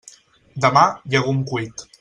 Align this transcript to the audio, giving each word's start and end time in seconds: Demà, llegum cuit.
Demà, 0.65 0.87
llegum 1.17 1.45
cuit. 1.53 1.89